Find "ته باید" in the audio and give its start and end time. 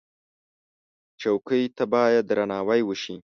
1.77-2.23